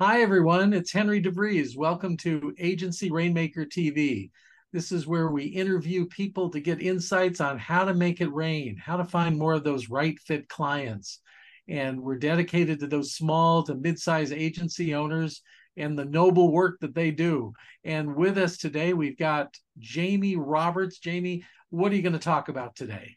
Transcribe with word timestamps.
Hi, 0.00 0.22
everyone. 0.22 0.72
It's 0.72 0.90
Henry 0.90 1.22
DeVries. 1.22 1.76
Welcome 1.76 2.16
to 2.16 2.52
Agency 2.58 3.12
Rainmaker 3.12 3.64
TV. 3.64 4.32
This 4.72 4.90
is 4.90 5.06
where 5.06 5.28
we 5.28 5.44
interview 5.44 6.06
people 6.06 6.50
to 6.50 6.58
get 6.58 6.82
insights 6.82 7.40
on 7.40 7.60
how 7.60 7.84
to 7.84 7.94
make 7.94 8.20
it 8.20 8.34
rain, 8.34 8.76
how 8.76 8.96
to 8.96 9.04
find 9.04 9.38
more 9.38 9.52
of 9.52 9.62
those 9.62 9.88
right 9.88 10.18
fit 10.18 10.48
clients. 10.48 11.20
And 11.68 12.00
we're 12.00 12.18
dedicated 12.18 12.80
to 12.80 12.88
those 12.88 13.14
small 13.14 13.62
to 13.62 13.76
mid 13.76 14.00
sized 14.00 14.32
agency 14.32 14.96
owners 14.96 15.42
and 15.76 15.96
the 15.96 16.04
noble 16.04 16.50
work 16.50 16.80
that 16.80 16.96
they 16.96 17.12
do. 17.12 17.52
And 17.84 18.16
with 18.16 18.36
us 18.36 18.56
today, 18.56 18.94
we've 18.94 19.16
got 19.16 19.54
Jamie 19.78 20.34
Roberts. 20.34 20.98
Jamie, 20.98 21.44
what 21.70 21.92
are 21.92 21.94
you 21.94 22.02
going 22.02 22.14
to 22.14 22.18
talk 22.18 22.48
about 22.48 22.74
today? 22.74 23.16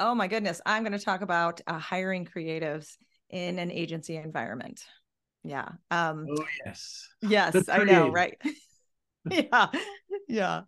Oh, 0.00 0.14
my 0.14 0.28
goodness. 0.28 0.62
I'm 0.64 0.82
going 0.82 0.98
to 0.98 1.04
talk 1.04 1.20
about 1.20 1.60
uh, 1.66 1.78
hiring 1.78 2.24
creatives 2.24 2.96
in 3.28 3.58
an 3.58 3.70
agency 3.70 4.16
environment. 4.16 4.82
Yeah. 5.46 5.68
Um, 5.90 6.26
oh 6.28 6.44
yes. 6.64 7.08
Yes, 7.22 7.68
I 7.68 7.84
know, 7.84 8.10
right? 8.10 8.40
yeah. 9.30 9.68
Yeah. 10.28 10.62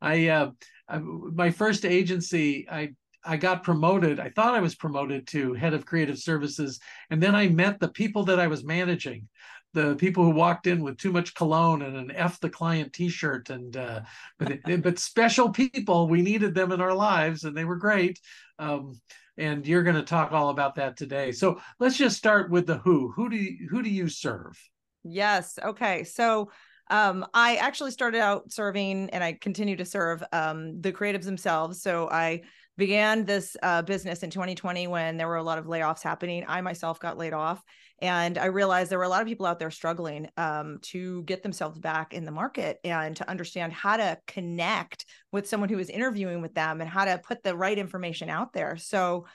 I 0.00 0.28
uh 0.28 0.50
I, 0.88 0.98
my 0.98 1.50
first 1.50 1.84
agency 1.84 2.66
I 2.70 2.94
I 3.24 3.36
got 3.36 3.64
promoted. 3.64 4.20
I 4.20 4.30
thought 4.30 4.54
I 4.54 4.60
was 4.60 4.76
promoted 4.76 5.26
to 5.28 5.52
head 5.54 5.74
of 5.74 5.84
creative 5.84 6.18
services 6.18 6.78
and 7.10 7.20
then 7.20 7.34
I 7.34 7.48
met 7.48 7.80
the 7.80 7.88
people 7.88 8.24
that 8.26 8.38
I 8.38 8.46
was 8.46 8.64
managing. 8.64 9.28
The 9.76 9.94
people 9.96 10.24
who 10.24 10.30
walked 10.30 10.66
in 10.66 10.82
with 10.82 10.96
too 10.96 11.12
much 11.12 11.34
cologne 11.34 11.82
and 11.82 11.96
an 11.96 12.10
F 12.10 12.40
the 12.40 12.48
client 12.48 12.94
T-shirt, 12.94 13.50
and 13.50 13.76
uh, 13.76 14.00
but 14.38 14.82
but 14.82 14.98
special 14.98 15.50
people. 15.50 16.08
We 16.08 16.22
needed 16.22 16.54
them 16.54 16.72
in 16.72 16.80
our 16.80 16.94
lives, 16.94 17.44
and 17.44 17.54
they 17.54 17.66
were 17.66 17.76
great. 17.76 18.18
Um, 18.58 18.98
and 19.36 19.66
you're 19.66 19.82
going 19.82 19.96
to 19.96 20.02
talk 20.02 20.32
all 20.32 20.48
about 20.48 20.76
that 20.76 20.96
today. 20.96 21.30
So 21.30 21.60
let's 21.78 21.98
just 21.98 22.16
start 22.16 22.50
with 22.50 22.66
the 22.66 22.78
who. 22.78 23.12
Who 23.16 23.28
do 23.28 23.36
you, 23.36 23.68
who 23.70 23.82
do 23.82 23.90
you 23.90 24.08
serve? 24.08 24.58
Yes. 25.04 25.58
Okay. 25.62 26.04
So 26.04 26.50
um, 26.88 27.26
I 27.34 27.56
actually 27.56 27.90
started 27.90 28.22
out 28.22 28.50
serving, 28.50 29.10
and 29.10 29.22
I 29.22 29.34
continue 29.34 29.76
to 29.76 29.84
serve 29.84 30.22
um, 30.32 30.80
the 30.80 30.92
creatives 30.92 31.24
themselves. 31.24 31.82
So 31.82 32.08
I 32.08 32.42
began 32.76 33.24
this 33.24 33.56
uh, 33.62 33.82
business 33.82 34.22
in 34.22 34.30
2020 34.30 34.86
when 34.86 35.16
there 35.16 35.28
were 35.28 35.36
a 35.36 35.42
lot 35.42 35.58
of 35.58 35.66
layoffs 35.66 36.02
happening. 36.02 36.44
I 36.46 36.60
myself 36.60 37.00
got 37.00 37.16
laid 37.16 37.32
off, 37.32 37.62
and 38.00 38.36
I 38.36 38.46
realized 38.46 38.90
there 38.90 38.98
were 38.98 39.04
a 39.04 39.08
lot 39.08 39.22
of 39.22 39.28
people 39.28 39.46
out 39.46 39.58
there 39.58 39.70
struggling 39.70 40.28
um, 40.36 40.78
to 40.82 41.22
get 41.22 41.42
themselves 41.42 41.78
back 41.78 42.12
in 42.12 42.24
the 42.24 42.30
market 42.30 42.78
and 42.84 43.16
to 43.16 43.28
understand 43.28 43.72
how 43.72 43.96
to 43.96 44.18
connect 44.26 45.06
with 45.32 45.48
someone 45.48 45.68
who 45.68 45.78
is 45.78 45.88
interviewing 45.88 46.42
with 46.42 46.54
them 46.54 46.80
and 46.80 46.90
how 46.90 47.04
to 47.04 47.18
put 47.18 47.42
the 47.42 47.56
right 47.56 47.78
information 47.78 48.28
out 48.28 48.52
there. 48.52 48.76
So 48.76 49.26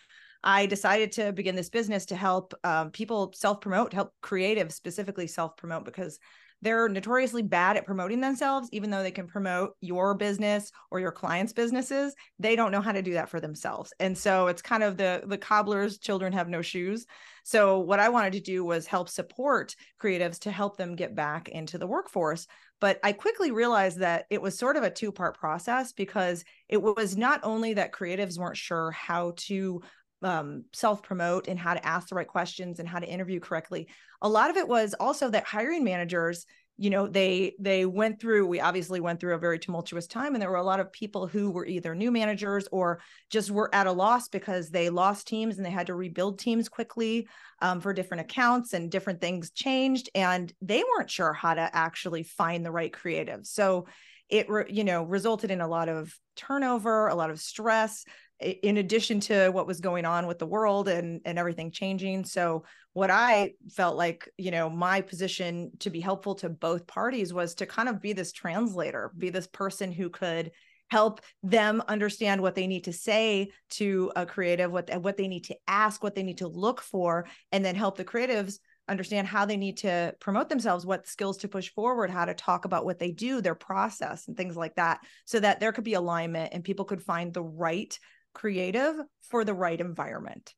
I 0.43 0.65
decided 0.65 1.11
to 1.13 1.31
begin 1.31 1.55
this 1.55 1.69
business 1.69 2.07
to 2.07 2.15
help 2.15 2.53
um, 2.63 2.91
people 2.91 3.33
self 3.35 3.61
promote, 3.61 3.93
help 3.93 4.13
creatives 4.23 4.73
specifically 4.73 5.27
self 5.27 5.57
promote 5.57 5.85
because 5.85 6.19
they're 6.61 6.87
notoriously 6.87 7.41
bad 7.41 7.77
at 7.77 7.85
promoting 7.85 8.21
themselves 8.21 8.69
even 8.71 8.89
though 8.89 9.03
they 9.03 9.11
can 9.11 9.27
promote 9.27 9.75
your 9.81 10.13
business 10.13 10.71
or 10.91 10.99
your 10.99 11.11
clients 11.11 11.53
businesses 11.53 12.15
they 12.39 12.55
don't 12.55 12.71
know 12.71 12.81
how 12.81 12.91
to 12.91 13.01
do 13.01 13.13
that 13.13 13.29
for 13.29 13.39
themselves. 13.39 13.93
And 13.99 14.17
so 14.17 14.47
it's 14.47 14.61
kind 14.61 14.83
of 14.83 14.97
the 14.97 15.23
the 15.25 15.37
cobbler's 15.37 15.97
children 15.97 16.33
have 16.33 16.49
no 16.49 16.61
shoes. 16.61 17.05
So 17.43 17.79
what 17.79 17.99
i 17.99 18.09
wanted 18.09 18.33
to 18.33 18.39
do 18.39 18.63
was 18.63 18.87
help 18.87 19.09
support 19.09 19.75
creatives 20.01 20.39
to 20.39 20.51
help 20.51 20.77
them 20.77 20.95
get 20.95 21.15
back 21.15 21.49
into 21.49 21.77
the 21.77 21.87
workforce. 21.87 22.47
But 22.79 22.99
i 23.03 23.11
quickly 23.11 23.51
realized 23.51 23.99
that 23.99 24.25
it 24.29 24.41
was 24.41 24.57
sort 24.57 24.77
of 24.77 24.83
a 24.83 24.89
two 24.91 25.11
part 25.11 25.37
process 25.37 25.91
because 25.93 26.43
it 26.69 26.81
was 26.81 27.17
not 27.17 27.39
only 27.43 27.73
that 27.75 27.91
creatives 27.91 28.37
weren't 28.37 28.57
sure 28.57 28.91
how 28.91 29.33
to 29.37 29.81
um, 30.23 30.65
self 30.73 31.03
promote 31.03 31.47
and 31.47 31.57
how 31.57 31.73
to 31.73 31.85
ask 31.85 32.09
the 32.09 32.15
right 32.15 32.27
questions 32.27 32.79
and 32.79 32.87
how 32.87 32.99
to 32.99 33.07
interview 33.07 33.39
correctly. 33.39 33.87
A 34.21 34.29
lot 34.29 34.49
of 34.49 34.57
it 34.57 34.67
was 34.67 34.93
also 34.99 35.29
that 35.29 35.45
hiring 35.45 35.83
managers, 35.83 36.45
you 36.77 36.89
know, 36.89 37.07
they 37.07 37.53
they 37.59 37.85
went 37.85 38.19
through. 38.19 38.47
We 38.47 38.59
obviously 38.59 38.99
went 38.99 39.19
through 39.19 39.35
a 39.35 39.39
very 39.39 39.59
tumultuous 39.59 40.07
time, 40.07 40.33
and 40.33 40.41
there 40.41 40.49
were 40.49 40.55
a 40.55 40.63
lot 40.63 40.79
of 40.79 40.91
people 40.91 41.27
who 41.27 41.51
were 41.51 41.65
either 41.65 41.93
new 41.95 42.11
managers 42.11 42.67
or 42.71 43.01
just 43.29 43.51
were 43.51 43.73
at 43.73 43.87
a 43.87 43.91
loss 43.91 44.27
because 44.27 44.69
they 44.69 44.89
lost 44.89 45.27
teams 45.27 45.57
and 45.57 45.65
they 45.65 45.71
had 45.71 45.87
to 45.87 45.95
rebuild 45.95 46.39
teams 46.39 46.69
quickly 46.69 47.27
um, 47.61 47.81
for 47.81 47.93
different 47.93 48.21
accounts 48.21 48.73
and 48.73 48.91
different 48.91 49.21
things 49.21 49.51
changed, 49.51 50.09
and 50.15 50.53
they 50.61 50.83
weren't 50.83 51.09
sure 51.09 51.33
how 51.33 51.53
to 51.53 51.69
actually 51.75 52.23
find 52.23 52.65
the 52.65 52.71
right 52.71 52.93
creative. 52.93 53.45
So 53.45 53.85
it 54.31 54.47
you 54.69 54.83
know 54.83 55.03
resulted 55.03 55.51
in 55.51 55.61
a 55.61 55.67
lot 55.67 55.89
of 55.89 56.17
turnover 56.35 57.07
a 57.07 57.15
lot 57.15 57.29
of 57.29 57.39
stress 57.39 58.05
in 58.41 58.77
addition 58.77 59.19
to 59.21 59.49
what 59.49 59.67
was 59.67 59.79
going 59.79 60.05
on 60.05 60.27
with 60.27 60.39
the 60.39 60.45
world 60.45 60.87
and 60.87 61.21
and 61.25 61.37
everything 61.37 61.71
changing. 61.71 62.25
So 62.25 62.63
what 62.93 63.09
i 63.09 63.53
felt 63.69 63.95
like 63.95 64.29
you 64.37 64.51
know 64.51 64.69
my 64.69 65.01
position 65.01 65.71
to 65.79 65.89
be 65.89 65.99
helpful 65.99 66.35
to 66.35 66.49
both 66.49 66.87
parties 66.87 67.33
was 67.33 67.55
to 67.55 67.65
kind 67.65 67.87
of 67.87 68.01
be 68.01 68.13
this 68.13 68.31
translator 68.31 69.11
be 69.17 69.29
this 69.29 69.47
person 69.47 69.91
who 69.91 70.09
could 70.09 70.51
help 70.89 71.21
them 71.41 71.81
understand 71.87 72.41
what 72.41 72.53
they 72.53 72.67
need 72.67 72.83
to 72.83 72.91
say 72.91 73.49
to 73.69 74.11
a 74.15 74.25
creative 74.25 74.71
what 74.71 74.89
what 75.01 75.15
they 75.15 75.27
need 75.27 75.45
to 75.45 75.55
ask 75.67 76.03
what 76.03 76.15
they 76.15 76.23
need 76.23 76.39
to 76.39 76.47
look 76.47 76.81
for 76.81 77.25
and 77.51 77.63
then 77.63 77.75
help 77.75 77.95
the 77.95 78.05
creatives 78.05 78.59
understand 78.87 79.25
how 79.25 79.45
they 79.45 79.55
need 79.55 79.77
to 79.77 80.13
promote 80.19 80.49
themselves, 80.49 80.85
what 80.85 81.07
skills 81.07 81.37
to 81.37 81.47
push 81.47 81.71
forward, 81.71 82.09
how 82.09 82.25
to 82.25 82.33
talk 82.33 82.65
about 82.65 82.83
what 82.83 82.99
they 82.99 83.11
do, 83.11 83.39
their 83.39 83.55
process, 83.55 84.27
and 84.27 84.35
things 84.35 84.57
like 84.57 84.75
that, 84.75 84.99
so 85.23 85.39
that 85.39 85.59
there 85.59 85.71
could 85.71 85.85
be 85.85 85.93
alignment 85.93 86.51
and 86.51 86.63
people 86.63 86.83
could 86.83 87.01
find 87.01 87.33
the 87.33 87.43
right 87.43 87.97
creative 88.33 88.95
for 89.21 89.43
the 89.43 89.53
right 89.53 89.79
environment. 89.79 90.53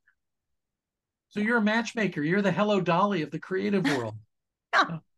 So 1.29 1.39
you're 1.39 1.57
a 1.57 1.61
matchmaker. 1.61 2.21
You're 2.21 2.41
the 2.41 2.51
Hello 2.51 2.79
Dolly 2.79 3.23
of 3.23 3.31
the 3.31 3.39
creative 3.39 3.85
world. 3.85 4.15
yeah 4.73 4.99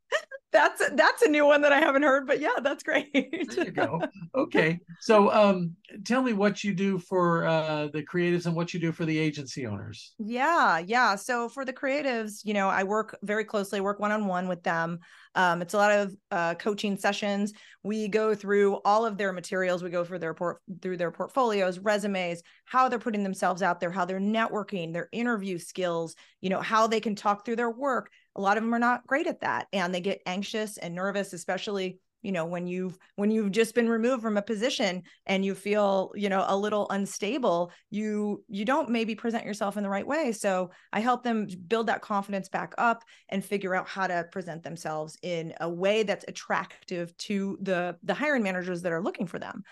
that's 0.56 0.90
that's 0.94 1.22
a 1.22 1.28
new 1.28 1.46
one 1.46 1.62
that 1.62 1.74
I 1.74 1.80
haven't 1.80 2.04
heard, 2.04 2.26
but 2.26 2.40
yeah, 2.40 2.56
that's 2.64 2.82
great. 2.82 3.12
there 3.14 3.66
you 3.66 3.72
go. 3.72 4.02
Okay, 4.36 4.80
so 5.00 5.32
um, 5.32 5.76
tell 6.04 6.22
me 6.22 6.34
what 6.34 6.62
you 6.62 6.74
do 6.74 7.00
for 7.00 7.46
uh, 7.46 7.88
the 7.94 8.04
creatives 8.04 8.46
and 8.46 8.56
what 8.56 8.74
you 8.74 8.82
do 8.82 8.92
for 8.92 9.06
the 9.06 9.18
agency 9.18 9.66
owners. 9.66 10.14
Yeah, 10.20 10.80
yeah. 10.80 11.16
So 11.16 11.48
for 11.48 11.64
the 11.64 11.72
creatives, 11.72 12.42
you 12.44 12.54
know, 12.54 12.68
I 12.68 12.84
work 12.84 13.18
very 13.24 13.46
closely, 13.46 13.80
I 13.80 13.82
work 13.82 14.00
one 14.00 14.12
on 14.12 14.26
one 14.26 14.50
with 14.50 14.62
them. 14.64 15.00
Um, 15.36 15.62
it's 15.62 15.74
a 15.74 15.78
lot 15.78 15.92
of 15.92 16.16
uh, 16.32 16.56
coaching 16.56 16.98
sessions. 16.98 17.54
We 17.84 18.08
go 18.10 18.36
through 18.36 18.80
all 18.84 19.06
of 19.06 19.18
their 19.18 19.32
materials. 19.32 19.84
We 19.84 19.90
go 19.90 20.04
through 20.04 20.20
their 20.20 20.34
port 20.34 20.62
through 20.82 20.98
their 20.98 21.12
portfolios, 21.12 21.80
resumes, 21.80 22.42
how 22.66 22.90
they're 22.90 23.00
putting 23.00 23.24
themselves 23.24 23.62
out 23.62 23.80
there, 23.80 23.92
how 23.92 24.06
they're 24.06 24.20
networking, 24.20 24.92
their 24.92 25.10
interview 25.12 25.60
skills. 25.60 26.16
You 26.42 26.50
know, 26.50 26.62
how 26.62 26.88
they 26.88 27.00
can 27.00 27.16
talk 27.16 27.46
through 27.46 27.58
their 27.58 27.72
work 27.72 28.10
a 28.36 28.42
lot 28.42 28.58
of 28.58 28.64
them 28.64 28.74
are 28.74 28.80
not 28.80 29.06
great 29.08 29.28
at 29.28 29.42
that 29.42 29.68
and 29.74 29.94
they 29.94 30.02
get 30.02 30.22
anxious 30.26 30.78
and 30.78 30.94
nervous 30.94 31.34
especially 31.34 32.00
you 32.26 32.32
know 32.32 32.46
when 32.46 32.66
you've 32.66 32.98
when 33.18 33.30
you've 33.30 33.52
just 33.52 33.76
been 33.76 33.88
removed 33.88 34.24
from 34.24 34.36
a 34.36 34.42
position 34.42 35.04
and 35.28 35.46
you 35.46 35.54
feel 35.54 36.12
you 36.16 36.28
know 36.28 36.44
a 36.48 36.58
little 36.58 36.88
unstable 36.90 37.72
you 37.92 38.44
you 38.50 38.66
don't 38.66 38.90
maybe 38.90 39.14
present 39.14 39.46
yourself 39.46 39.78
in 39.78 39.84
the 39.84 39.90
right 39.90 40.08
way. 40.08 40.32
So 40.32 40.72
i 40.92 41.00
help 41.00 41.24
them 41.24 41.48
build 41.68 41.88
that 41.88 42.02
confidence 42.02 42.50
back 42.50 42.74
up 42.80 43.04
and 43.30 43.46
figure 43.46 43.76
out 43.76 43.88
how 43.88 44.08
to 44.08 44.26
present 44.32 44.64
themselves 44.64 45.18
in 45.22 45.54
a 45.62 45.70
way 45.70 46.02
that's 46.02 46.26
attractive 46.28 47.16
to 47.18 47.60
the 47.62 47.96
the 48.02 48.16
hiring 48.16 48.42
managers 48.42 48.82
that 48.82 48.92
are 48.92 49.04
looking 49.04 49.28
for 49.28 49.38
them 49.38 49.64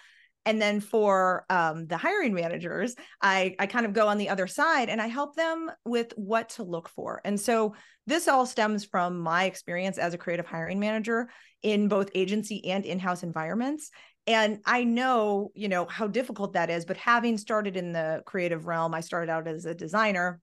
and 0.45 0.61
then 0.61 0.79
for 0.79 1.45
um, 1.49 1.87
the 1.87 1.97
hiring 1.97 2.33
managers 2.33 2.95
I, 3.21 3.55
I 3.59 3.65
kind 3.65 3.85
of 3.85 3.93
go 3.93 4.07
on 4.07 4.17
the 4.17 4.29
other 4.29 4.47
side 4.47 4.89
and 4.89 5.01
i 5.01 5.07
help 5.07 5.35
them 5.35 5.71
with 5.85 6.13
what 6.15 6.49
to 6.49 6.63
look 6.63 6.89
for. 6.89 7.21
And 7.23 7.39
so 7.39 7.75
this 8.05 8.27
all 8.27 8.45
stems 8.45 8.83
from 8.83 9.19
my 9.19 9.45
experience 9.45 9.97
as 9.97 10.13
a 10.13 10.17
creative 10.17 10.45
hiring 10.45 10.79
manager 10.79 11.29
in 11.61 11.87
both 11.87 12.09
agency 12.13 12.65
and 12.65 12.85
in-house 12.85 13.23
environments. 13.23 13.89
And 14.27 14.59
i 14.65 14.83
know 14.83 15.51
you 15.53 15.67
know 15.67 15.85
how 15.85 16.07
difficult 16.07 16.53
that 16.53 16.69
is 16.69 16.85
but 16.85 16.97
having 16.97 17.37
started 17.37 17.75
in 17.75 17.91
the 17.91 18.21
creative 18.25 18.65
realm 18.65 18.93
i 18.93 19.01
started 19.01 19.29
out 19.29 19.47
as 19.47 19.65
a 19.65 19.75
designer 19.75 20.39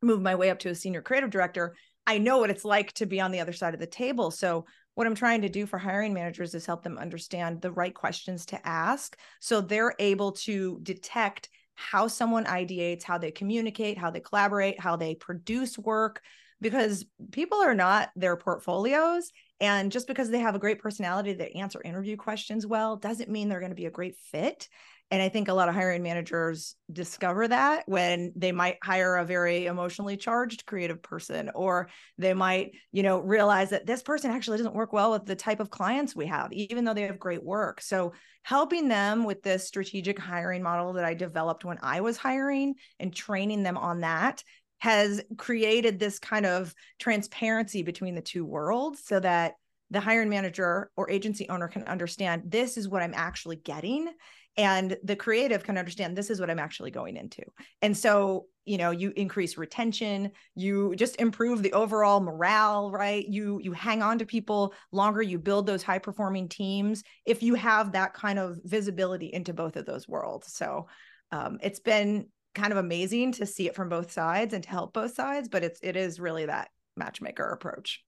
moved 0.00 0.22
my 0.22 0.36
way 0.36 0.50
up 0.50 0.60
to 0.60 0.68
a 0.68 0.74
senior 0.76 1.02
creative 1.02 1.30
director 1.30 1.74
i 2.06 2.18
know 2.18 2.38
what 2.38 2.50
it's 2.50 2.64
like 2.64 2.92
to 2.92 3.06
be 3.06 3.20
on 3.20 3.32
the 3.32 3.40
other 3.40 3.52
side 3.52 3.74
of 3.74 3.80
the 3.80 3.86
table. 3.86 4.30
So 4.30 4.66
what 4.96 5.06
I'm 5.06 5.14
trying 5.14 5.42
to 5.42 5.50
do 5.50 5.66
for 5.66 5.78
hiring 5.78 6.14
managers 6.14 6.54
is 6.54 6.64
help 6.64 6.82
them 6.82 6.96
understand 6.96 7.60
the 7.60 7.70
right 7.70 7.94
questions 7.94 8.46
to 8.46 8.66
ask 8.66 9.16
so 9.40 9.60
they're 9.60 9.94
able 9.98 10.32
to 10.32 10.80
detect 10.82 11.50
how 11.74 12.08
someone 12.08 12.46
ideates, 12.46 13.02
how 13.02 13.18
they 13.18 13.30
communicate, 13.30 13.98
how 13.98 14.10
they 14.10 14.20
collaborate, 14.20 14.80
how 14.80 14.96
they 14.96 15.14
produce 15.14 15.78
work 15.78 16.22
because 16.62 17.04
people 17.30 17.58
are 17.58 17.74
not 17.74 18.08
their 18.16 18.38
portfolios 18.38 19.30
and 19.60 19.92
just 19.92 20.06
because 20.06 20.30
they 20.30 20.38
have 20.38 20.54
a 20.54 20.58
great 20.58 20.80
personality 20.80 21.34
that 21.34 21.54
answer 21.54 21.82
interview 21.82 22.16
questions 22.16 22.66
well 22.66 22.96
doesn't 22.96 23.30
mean 23.30 23.50
they're 23.50 23.60
going 23.60 23.70
to 23.70 23.76
be 23.76 23.84
a 23.84 23.90
great 23.90 24.16
fit 24.16 24.66
and 25.10 25.22
I 25.22 25.28
think 25.28 25.46
a 25.46 25.54
lot 25.54 25.68
of 25.68 25.74
hiring 25.74 26.02
managers 26.02 26.74
discover 26.92 27.46
that 27.46 27.84
when 27.86 28.32
they 28.34 28.50
might 28.50 28.78
hire 28.82 29.16
a 29.16 29.24
very 29.24 29.66
emotionally 29.66 30.16
charged 30.16 30.66
creative 30.66 31.00
person, 31.00 31.50
or 31.54 31.88
they 32.18 32.34
might, 32.34 32.72
you 32.90 33.04
know, 33.04 33.20
realize 33.20 33.70
that 33.70 33.86
this 33.86 34.02
person 34.02 34.32
actually 34.32 34.58
doesn't 34.58 34.74
work 34.74 34.92
well 34.92 35.12
with 35.12 35.24
the 35.24 35.36
type 35.36 35.60
of 35.60 35.70
clients 35.70 36.16
we 36.16 36.26
have, 36.26 36.52
even 36.52 36.84
though 36.84 36.94
they 36.94 37.02
have 37.02 37.20
great 37.20 37.44
work. 37.44 37.80
So 37.80 38.14
helping 38.42 38.88
them 38.88 39.22
with 39.22 39.42
this 39.42 39.66
strategic 39.68 40.18
hiring 40.18 40.62
model 40.62 40.94
that 40.94 41.04
I 41.04 41.14
developed 41.14 41.64
when 41.64 41.78
I 41.82 42.00
was 42.00 42.16
hiring 42.16 42.74
and 42.98 43.14
training 43.14 43.62
them 43.62 43.78
on 43.78 44.00
that 44.00 44.42
has 44.78 45.22
created 45.36 45.98
this 45.98 46.18
kind 46.18 46.46
of 46.46 46.74
transparency 46.98 47.82
between 47.82 48.16
the 48.16 48.20
two 48.20 48.44
worlds 48.44 49.02
so 49.04 49.20
that 49.20 49.54
the 49.90 50.00
hiring 50.00 50.28
manager 50.28 50.90
or 50.96 51.08
agency 51.10 51.48
owner 51.48 51.68
can 51.68 51.84
understand 51.84 52.42
this 52.46 52.76
is 52.76 52.88
what 52.88 53.02
I'm 53.02 53.14
actually 53.14 53.56
getting 53.56 54.08
and 54.56 54.96
the 55.02 55.16
creative 55.16 55.64
can 55.64 55.76
understand 55.76 56.16
this 56.16 56.30
is 56.30 56.40
what 56.40 56.50
i'm 56.50 56.58
actually 56.58 56.90
going 56.90 57.16
into. 57.16 57.42
And 57.82 57.96
so 57.96 58.46
you 58.64 58.78
know 58.78 58.90
you 58.90 59.12
increase 59.16 59.56
retention 59.56 60.32
you 60.54 60.94
just 60.96 61.20
improve 61.20 61.62
the 61.62 61.72
overall 61.72 62.20
morale 62.20 62.90
right? 62.90 63.26
You 63.26 63.60
you 63.62 63.72
hang 63.72 64.02
on 64.02 64.18
to 64.18 64.26
people 64.26 64.74
longer 64.92 65.22
you 65.22 65.38
build 65.38 65.66
those 65.66 65.82
high 65.82 65.98
performing 65.98 66.48
teams 66.48 67.02
if 67.24 67.42
you 67.42 67.54
have 67.54 67.92
that 67.92 68.14
kind 68.14 68.38
of 68.38 68.58
visibility 68.64 69.32
into 69.32 69.52
both 69.52 69.76
of 69.76 69.86
those 69.86 70.08
worlds. 70.08 70.52
So 70.52 70.88
um, 71.32 71.58
it's 71.62 71.80
been 71.80 72.26
kind 72.54 72.72
of 72.72 72.78
amazing 72.78 73.32
to 73.32 73.46
see 73.46 73.66
it 73.66 73.74
from 73.74 73.88
both 73.88 74.10
sides 74.10 74.54
and 74.54 74.64
to 74.64 74.70
help 74.70 74.94
both 74.94 75.14
sides 75.14 75.46
but 75.48 75.62
it's 75.62 75.78
it 75.82 75.94
is 75.94 76.18
really 76.18 76.46
that 76.46 76.70
matchmaker 76.96 77.50
approach 77.50 78.02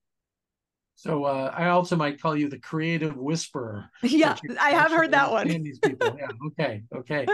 so 0.99 1.23
uh, 1.23 1.55
I 1.57 1.69
also 1.69 1.95
might 1.95 2.21
call 2.21 2.37
you 2.37 2.49
the 2.49 2.59
creative 2.59 3.17
whisperer. 3.17 3.89
Yeah, 4.03 4.37
I 4.61 4.71
have 4.71 4.91
heard 4.91 5.13
that 5.13 5.31
one. 5.31 5.47
These 5.47 5.79
people. 5.79 6.19
Yeah. 6.19 6.27
Okay. 6.49 6.83
Okay. 6.93 7.27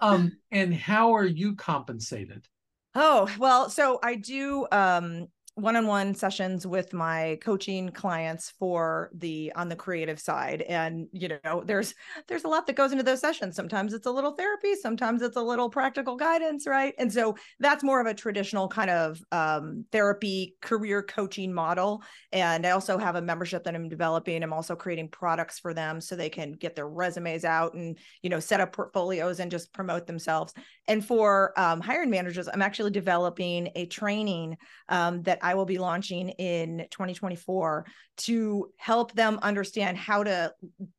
um, 0.00 0.36
and 0.52 0.72
how 0.72 1.14
are 1.14 1.26
you 1.26 1.56
compensated? 1.56 2.46
Oh 2.94 3.28
well, 3.38 3.70
so 3.70 4.00
I 4.02 4.14
do 4.16 4.66
um, 4.72 5.28
one-on-one 5.58 6.14
sessions 6.14 6.66
with 6.66 6.92
my 6.92 7.38
coaching 7.42 7.90
clients 7.90 8.52
for 8.58 9.10
the 9.12 9.52
on 9.56 9.68
the 9.68 9.76
creative 9.76 10.20
side. 10.20 10.62
And 10.62 11.08
you 11.12 11.38
know 11.44 11.62
there's 11.64 11.94
there's 12.28 12.44
a 12.44 12.48
lot 12.48 12.66
that 12.66 12.76
goes 12.76 12.92
into 12.92 13.04
those 13.04 13.20
sessions. 13.20 13.56
Sometimes 13.56 13.92
it's 13.92 14.06
a 14.06 14.10
little 14.10 14.32
therapy 14.32 14.74
sometimes 14.76 15.22
it's 15.22 15.36
a 15.36 15.42
little 15.42 15.68
practical 15.68 16.16
guidance 16.16 16.66
right? 16.66 16.94
And 16.98 17.12
so 17.12 17.36
that's 17.58 17.82
more 17.82 18.00
of 18.00 18.06
a 18.06 18.14
traditional 18.14 18.68
kind 18.68 18.90
of 18.90 19.20
um, 19.32 19.84
therapy 19.90 20.56
career 20.60 21.02
coaching 21.02 21.52
model. 21.52 22.02
And 22.32 22.66
i 22.66 22.70
also 22.70 22.98
have 22.98 23.16
a 23.16 23.22
membership 23.22 23.64
that 23.64 23.74
i'm 23.74 23.88
developing. 23.88 24.42
I'm 24.42 24.52
also 24.52 24.76
creating 24.76 25.08
products 25.08 25.58
for 25.58 25.74
them 25.74 26.00
so 26.00 26.14
they 26.14 26.30
can 26.30 26.52
get 26.52 26.76
their 26.76 26.88
resumes 26.88 27.44
out 27.44 27.74
and 27.74 27.98
you 28.22 28.30
know 28.30 28.40
set 28.40 28.60
up 28.60 28.72
portfolios 28.72 29.40
and 29.40 29.50
just 29.50 29.72
promote 29.72 30.06
themselves. 30.06 30.54
And 30.86 31.04
for 31.04 31.58
um, 31.58 31.80
hiring 31.80 32.10
managers 32.10 32.48
i'm 32.48 32.62
actually 32.62 32.90
developing 32.90 33.70
a 33.74 33.86
training 33.86 34.56
um, 34.88 35.22
that 35.22 35.38
I 35.48 35.54
will 35.54 35.64
be 35.64 35.78
launching 35.78 36.28
in 36.28 36.86
2024 36.90 37.86
to 38.18 38.70
help 38.76 39.14
them 39.14 39.38
understand 39.40 39.96
how 39.96 40.24
to 40.24 40.52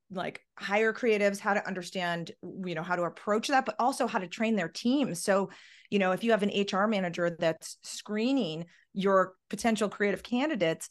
like 0.10 0.44
hire 0.58 0.92
creatives, 0.92 1.40
how 1.40 1.54
to 1.54 1.68
understand, 1.68 2.32
you 2.66 2.74
know, 2.74 2.82
how 2.82 2.96
to 2.96 3.04
approach 3.04 3.48
that, 3.50 3.68
but 3.68 3.76
also 3.78 4.08
how 4.08 4.18
to 4.18 4.28
train 4.28 4.56
their 4.56 4.68
team. 4.68 5.14
So, 5.14 5.52
you 5.92 6.00
know, 6.00 6.14
if 6.14 6.24
you 6.24 6.32
have 6.32 6.42
an 6.42 6.50
HR 6.50 6.88
manager 6.88 7.38
that's 7.40 7.78
screening 7.84 8.66
your 8.94 9.34
potential 9.52 9.88
creative 9.88 10.24
candidates, 10.24 10.90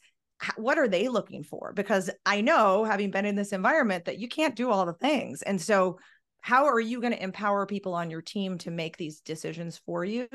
what 0.57 0.79
are 0.79 0.87
they 0.87 1.09
looking 1.09 1.43
for? 1.43 1.73
Because 1.75 2.09
I 2.25 2.41
know, 2.41 2.85
having 2.85 3.11
been 3.11 3.27
in 3.27 3.35
this 3.35 3.53
environment, 3.53 4.05
that 4.05 4.21
you 4.21 4.29
can't 4.29 4.55
do 4.55 4.71
all 4.71 4.87
the 4.87 4.93
things. 4.93 5.43
And 5.43 5.61
so, 5.61 5.99
how 6.43 6.67
are 6.67 6.79
you 6.79 7.01
going 7.01 7.13
to 7.13 7.21
empower 7.21 7.67
people 7.67 7.95
on 7.95 8.11
your 8.11 8.23
team 8.23 8.59
to 8.59 8.71
make 8.71 8.97
these 8.97 9.21
decisions 9.21 9.81
for 9.85 10.05
you? 10.05 10.29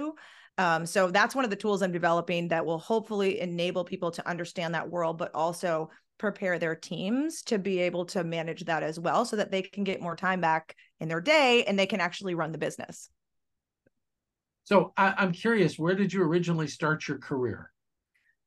Um, 0.58 0.86
so 0.86 1.10
that's 1.10 1.34
one 1.34 1.46
of 1.46 1.50
the 1.50 1.56
tools 1.56 1.82
I'm 1.82 1.92
developing 1.92 2.50
that 2.50 2.66
will 2.66 2.78
hopefully 2.78 3.40
enable 3.40 3.84
people 3.84 4.12
to 4.12 4.28
understand 4.28 4.76
that 4.76 4.90
world, 4.90 5.18
but 5.18 5.34
also 5.34 5.90
prepare 6.20 6.60
their 6.60 6.76
teams 6.76 7.42
to 7.44 7.58
be 7.58 7.80
able 7.80 8.06
to 8.06 8.24
manage 8.24 8.66
that 8.66 8.84
as 8.84 9.00
well 9.00 9.26
so 9.26 9.36
that 9.36 9.52
they 9.52 9.62
can 9.62 9.84
get 9.84 10.02
more 10.02 10.16
time 10.16 10.40
back 10.40 10.76
in 11.00 11.08
their 11.08 11.22
day 11.22 11.64
and 11.66 11.78
they 11.78 11.88
can 11.88 12.00
actually 12.00 12.36
run 12.36 12.52
the 12.52 12.58
business. 12.58 13.10
So 14.64 14.94
I, 14.96 15.24
am 15.24 15.34
curious, 15.34 15.78
where 15.78 15.96
did 15.96 16.14
you 16.14 16.22
originally 16.24 16.68
start 16.68 17.08
your 17.08 17.18
career? 17.18 17.72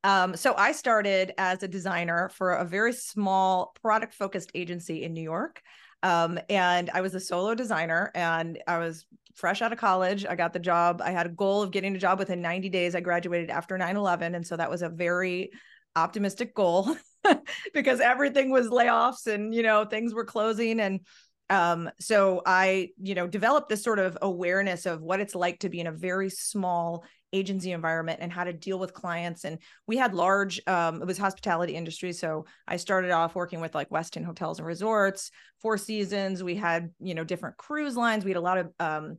Um, 0.03 0.35
so 0.35 0.55
I 0.55 0.71
started 0.71 1.33
as 1.37 1.61
a 1.61 1.67
designer 1.67 2.29
for 2.29 2.53
a 2.53 2.65
very 2.65 2.93
small 2.93 3.75
product 3.81 4.13
focused 4.13 4.51
agency 4.55 5.03
in 5.03 5.13
New 5.13 5.21
York. 5.21 5.61
Um, 6.03 6.39
and 6.49 6.89
I 6.93 7.01
was 7.01 7.15
a 7.15 7.19
solo 7.19 7.55
designer 7.55 8.11
and 8.13 8.59
I 8.67 8.77
was 8.77 9.05
fresh 9.35 9.61
out 9.61 9.71
of 9.71 9.79
college. 9.79 10.25
I 10.25 10.35
got 10.35 10.53
the 10.53 10.59
job. 10.59 11.01
I 11.03 11.11
had 11.11 11.25
a 11.27 11.29
goal 11.29 11.61
of 11.61 11.71
getting 11.71 11.95
a 11.95 11.99
job 11.99 12.19
within 12.19 12.41
90 12.41 12.69
days. 12.69 12.95
I 12.95 13.01
graduated 13.01 13.49
after 13.49 13.77
9 13.77 13.95
11. 13.95 14.35
And 14.35 14.45
so 14.45 14.57
that 14.57 14.69
was 14.69 14.81
a 14.81 14.89
very 14.89 15.51
optimistic 15.95 16.53
goal 16.55 16.95
because 17.73 17.99
everything 17.99 18.49
was 18.49 18.67
layoffs 18.67 19.27
and, 19.27 19.53
you 19.53 19.63
know, 19.63 19.85
things 19.85 20.13
were 20.13 20.25
closing. 20.25 20.79
And 20.79 21.01
um, 21.49 21.89
so 21.99 22.41
I, 22.45 22.89
you 23.01 23.15
know, 23.15 23.27
developed 23.27 23.69
this 23.69 23.83
sort 23.83 23.99
of 23.99 24.17
awareness 24.21 24.85
of 24.85 25.01
what 25.01 25.19
it's 25.19 25.35
like 25.35 25.59
to 25.59 25.69
be 25.69 25.79
in 25.79 25.87
a 25.87 25.91
very 25.91 26.29
small 26.29 27.05
agency 27.33 27.71
environment 27.71 28.19
and 28.21 28.31
how 28.31 28.43
to 28.43 28.53
deal 28.53 28.79
with 28.79 28.93
clients 28.93 29.43
and 29.43 29.59
we 29.85 29.97
had 29.97 30.13
large 30.13 30.61
um, 30.65 31.01
it 31.01 31.05
was 31.05 31.17
hospitality 31.17 31.75
industry 31.75 32.13
so 32.13 32.45
i 32.69 32.77
started 32.77 33.11
off 33.11 33.35
working 33.35 33.59
with 33.59 33.75
like 33.75 33.89
westin 33.89 34.23
hotels 34.23 34.59
and 34.59 34.65
resorts 34.65 35.29
four 35.61 35.77
seasons 35.77 36.41
we 36.41 36.55
had 36.55 36.89
you 37.01 37.13
know 37.13 37.25
different 37.25 37.57
cruise 37.57 37.97
lines 37.97 38.23
we 38.23 38.31
had 38.31 38.37
a 38.37 38.41
lot 38.41 38.57
of 38.57 38.71
um, 38.79 39.17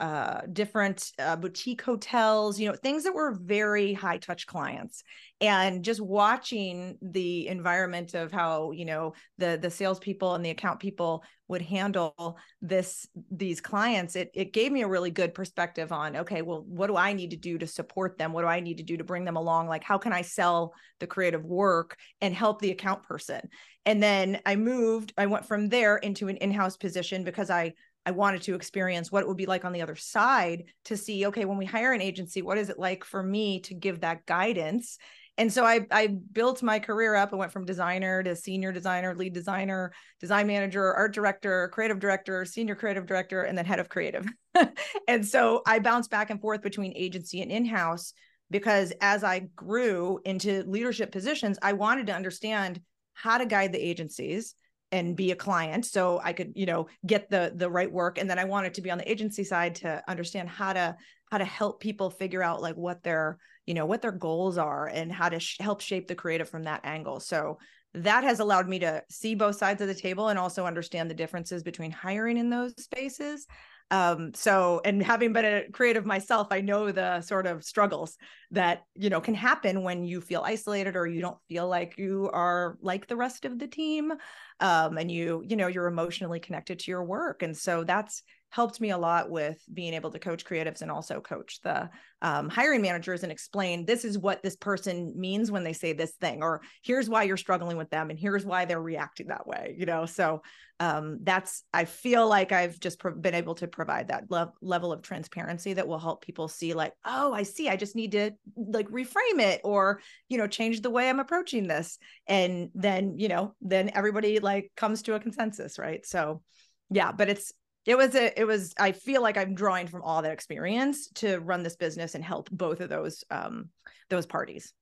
uh, 0.00 0.40
different 0.52 1.12
uh, 1.20 1.36
boutique 1.36 1.82
hotels, 1.82 2.58
you 2.58 2.68
know, 2.68 2.74
things 2.74 3.04
that 3.04 3.14
were 3.14 3.38
very 3.40 3.92
high 3.92 4.18
touch 4.18 4.46
clients. 4.46 5.04
And 5.40 5.84
just 5.84 6.00
watching 6.00 6.98
the 7.00 7.46
environment 7.46 8.14
of 8.14 8.32
how, 8.32 8.72
you 8.72 8.84
know, 8.84 9.14
the 9.38 9.58
the 9.60 9.70
salespeople 9.70 10.34
and 10.34 10.44
the 10.44 10.50
account 10.50 10.80
people 10.80 11.22
would 11.46 11.62
handle 11.62 12.38
this 12.60 13.06
these 13.30 13.60
clients, 13.60 14.16
it 14.16 14.30
it 14.34 14.52
gave 14.52 14.72
me 14.72 14.82
a 14.82 14.88
really 14.88 15.10
good 15.10 15.32
perspective 15.32 15.92
on, 15.92 16.16
okay, 16.16 16.42
well, 16.42 16.64
what 16.66 16.88
do 16.88 16.96
I 16.96 17.12
need 17.12 17.30
to 17.30 17.36
do 17.36 17.58
to 17.58 17.66
support 17.66 18.18
them? 18.18 18.32
What 18.32 18.42
do 18.42 18.48
I 18.48 18.60
need 18.60 18.78
to 18.78 18.84
do 18.84 18.96
to 18.96 19.04
bring 19.04 19.24
them 19.24 19.36
along? 19.36 19.68
Like, 19.68 19.84
how 19.84 19.98
can 19.98 20.12
I 20.12 20.22
sell 20.22 20.72
the 20.98 21.06
creative 21.06 21.44
work 21.44 21.96
and 22.20 22.34
help 22.34 22.60
the 22.60 22.70
account 22.72 23.04
person? 23.04 23.48
And 23.86 24.02
then 24.02 24.40
I 24.46 24.56
moved, 24.56 25.12
I 25.18 25.26
went 25.26 25.46
from 25.46 25.68
there 25.68 25.98
into 25.98 26.28
an 26.28 26.38
in-house 26.38 26.78
position 26.78 27.22
because 27.22 27.50
I 27.50 27.74
I 28.06 28.10
wanted 28.10 28.42
to 28.42 28.54
experience 28.54 29.10
what 29.10 29.22
it 29.22 29.28
would 29.28 29.36
be 29.36 29.46
like 29.46 29.64
on 29.64 29.72
the 29.72 29.82
other 29.82 29.96
side 29.96 30.64
to 30.86 30.96
see, 30.96 31.26
okay, 31.26 31.44
when 31.44 31.58
we 31.58 31.64
hire 31.64 31.92
an 31.92 32.02
agency, 32.02 32.42
what 32.42 32.58
is 32.58 32.68
it 32.68 32.78
like 32.78 33.04
for 33.04 33.22
me 33.22 33.60
to 33.60 33.74
give 33.74 34.00
that 34.00 34.26
guidance? 34.26 34.98
And 35.36 35.52
so 35.52 35.64
I, 35.64 35.86
I 35.90 36.08
built 36.32 36.62
my 36.62 36.78
career 36.78 37.14
up. 37.14 37.32
I 37.32 37.36
went 37.36 37.52
from 37.52 37.64
designer 37.64 38.22
to 38.22 38.36
senior 38.36 38.70
designer, 38.70 39.16
lead 39.16 39.32
designer, 39.32 39.92
design 40.20 40.46
manager, 40.46 40.94
art 40.94 41.12
director, 41.12 41.68
creative 41.72 41.98
director, 41.98 42.44
senior 42.44 42.76
creative 42.76 43.06
director, 43.06 43.42
and 43.42 43.58
then 43.58 43.64
head 43.64 43.80
of 43.80 43.88
creative. 43.88 44.26
and 45.08 45.26
so 45.26 45.62
I 45.66 45.80
bounced 45.80 46.10
back 46.10 46.30
and 46.30 46.40
forth 46.40 46.62
between 46.62 46.92
agency 46.94 47.40
and 47.40 47.50
in 47.50 47.64
house 47.64 48.12
because 48.50 48.92
as 49.00 49.24
I 49.24 49.40
grew 49.56 50.20
into 50.24 50.62
leadership 50.68 51.10
positions, 51.10 51.58
I 51.62 51.72
wanted 51.72 52.06
to 52.06 52.14
understand 52.14 52.80
how 53.14 53.38
to 53.38 53.46
guide 53.46 53.72
the 53.72 53.84
agencies 53.84 54.54
and 54.92 55.16
be 55.16 55.32
a 55.32 55.36
client 55.36 55.84
so 55.84 56.20
i 56.22 56.32
could 56.32 56.52
you 56.54 56.66
know 56.66 56.86
get 57.06 57.28
the 57.30 57.52
the 57.56 57.68
right 57.68 57.90
work. 57.90 58.18
And 58.18 58.28
then 58.28 58.38
i 58.38 58.44
wanted 58.44 58.74
to 58.74 58.82
be 58.82 58.90
on 58.90 58.98
the 58.98 59.10
agency 59.10 59.44
side 59.44 59.76
to 59.76 60.02
understand 60.08 60.48
how 60.48 60.72
to 60.72 60.96
how 61.30 61.38
to 61.38 61.44
help 61.44 61.80
people 61.80 62.10
figure 62.10 62.42
out 62.42 62.62
like 62.62 62.76
what 62.76 63.02
their 63.02 63.38
you 63.66 63.74
know 63.74 63.86
what 63.86 64.02
their 64.02 64.12
goals 64.12 64.58
are 64.58 64.86
and 64.86 65.10
how 65.10 65.28
to 65.28 65.40
sh- 65.40 65.56
help 65.60 65.80
shape 65.80 66.06
the 66.06 66.14
creative 66.14 66.48
from 66.48 66.64
that 66.64 66.82
angle. 66.84 67.18
So 67.20 67.58
that 67.94 68.24
has 68.24 68.40
allowed 68.40 68.68
me 68.68 68.80
to 68.80 69.02
see 69.10 69.34
both 69.34 69.56
sides 69.56 69.80
of 69.80 69.88
the 69.88 69.94
table 69.94 70.28
and 70.28 70.38
also 70.38 70.66
understand 70.66 71.10
the 71.10 71.14
differences 71.14 71.62
between 71.62 71.90
hiring 71.90 72.36
in 72.36 72.50
those 72.50 72.74
spaces. 72.78 73.46
Um 73.90 74.32
so 74.34 74.80
and 74.84 75.02
having 75.02 75.32
been 75.32 75.44
a 75.44 75.70
creative 75.70 76.06
myself 76.06 76.48
i 76.50 76.62
know 76.62 76.90
the 76.90 77.20
sort 77.20 77.46
of 77.46 77.62
struggles 77.62 78.16
that 78.50 78.84
you 78.94 79.10
know 79.10 79.20
can 79.20 79.34
happen 79.34 79.82
when 79.82 80.04
you 80.04 80.22
feel 80.22 80.42
isolated 80.42 80.96
or 80.96 81.06
you 81.06 81.20
don't 81.20 81.36
feel 81.48 81.68
like 81.68 81.98
you 81.98 82.30
are 82.32 82.78
like 82.80 83.06
the 83.06 83.16
rest 83.16 83.44
of 83.44 83.58
the 83.58 83.66
team 83.66 84.12
um 84.60 84.98
and 84.98 85.10
you 85.10 85.42
you 85.46 85.56
know 85.56 85.66
you're 85.66 85.86
emotionally 85.86 86.40
connected 86.40 86.78
to 86.80 86.90
your 86.90 87.04
work. 87.04 87.42
And 87.42 87.56
so 87.56 87.84
that's 87.84 88.22
helped 88.50 88.80
me 88.80 88.90
a 88.90 88.98
lot 88.98 89.30
with 89.30 89.60
being 89.74 89.94
able 89.94 90.12
to 90.12 90.18
coach 90.20 90.44
creatives 90.44 90.80
and 90.80 90.88
also 90.88 91.20
coach 91.20 91.60
the 91.62 91.90
um, 92.22 92.48
hiring 92.48 92.80
managers 92.80 93.24
and 93.24 93.32
explain 93.32 93.84
this 93.84 94.04
is 94.04 94.16
what 94.16 94.44
this 94.44 94.54
person 94.54 95.12
means 95.16 95.50
when 95.50 95.64
they 95.64 95.72
say 95.72 95.92
this 95.92 96.12
thing 96.12 96.40
or 96.40 96.62
here's 96.84 97.10
why 97.10 97.24
you're 97.24 97.36
struggling 97.36 97.76
with 97.76 97.90
them 97.90 98.10
and 98.10 98.18
here's 98.18 98.46
why 98.46 98.64
they're 98.64 98.80
reacting 98.80 99.26
that 99.26 99.44
way 99.44 99.74
you 99.76 99.86
know? 99.86 100.06
So 100.06 100.40
um, 100.80 101.18
that's 101.22 101.62
i 101.72 101.84
feel 101.84 102.26
like 102.26 102.50
i've 102.50 102.80
just 102.80 102.98
pro- 102.98 103.14
been 103.14 103.34
able 103.34 103.54
to 103.54 103.68
provide 103.68 104.08
that 104.08 104.28
le- 104.28 104.52
level 104.60 104.92
of 104.92 105.02
transparency 105.02 105.72
that 105.72 105.86
will 105.86 106.00
help 106.00 106.20
people 106.20 106.48
see 106.48 106.74
like 106.74 106.92
oh 107.04 107.32
i 107.32 107.44
see 107.44 107.68
i 107.68 107.76
just 107.76 107.94
need 107.94 108.10
to 108.10 108.32
like 108.56 108.88
reframe 108.88 109.38
it 109.38 109.60
or 109.62 110.00
you 110.28 110.36
know 110.36 110.48
change 110.48 110.80
the 110.80 110.90
way 110.90 111.08
i'm 111.08 111.20
approaching 111.20 111.68
this. 111.68 111.98
And 112.26 112.70
then 112.74 113.18
you 113.18 113.28
know 113.28 113.54
then 113.60 113.90
everybody 113.94 114.40
like 114.44 114.70
comes 114.76 115.02
to 115.02 115.14
a 115.14 115.20
consensus 115.20 115.78
right? 115.78 116.06
So 116.06 116.42
yeah 116.90 117.12
but 117.12 117.28
it's 117.28 117.52
it 117.86 117.96
was 117.96 118.14
a 118.14 118.38
it 118.38 118.44
was 118.44 118.74
i 118.78 118.92
feel 118.92 119.22
like 119.22 119.36
i'm 119.36 119.54
drawing 119.54 119.86
from 119.86 120.02
all 120.02 120.22
that 120.22 120.32
experience 120.32 121.08
to 121.14 121.38
run 121.38 121.62
this 121.62 121.76
business 121.76 122.14
and 122.14 122.24
help 122.24 122.48
both 122.50 122.80
of 122.80 122.88
those 122.88 123.24
um 123.30 123.68
those 124.10 124.26
parties 124.26 124.72